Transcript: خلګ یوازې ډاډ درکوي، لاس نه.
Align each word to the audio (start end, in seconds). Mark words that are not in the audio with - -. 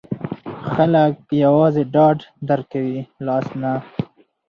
خلګ 0.71 1.13
یوازې 1.43 1.83
ډاډ 1.93 2.19
درکوي، 2.47 2.99
لاس 3.27 3.47
نه. 3.61 3.73